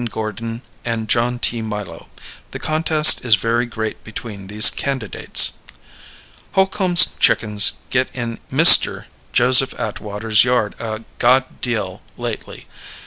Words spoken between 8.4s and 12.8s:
MR. Joseph Atwater's yard a god deal lately.